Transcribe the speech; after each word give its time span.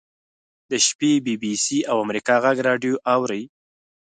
د 0.69 0.71
شپې 0.85 1.11
بي 1.25 1.35
بي 1.41 1.53
سي 1.65 1.79
او 1.91 1.97
امریکا 2.05 2.35
غږ 2.43 2.57
راډیو 2.69 2.93
اوري. 3.15 3.43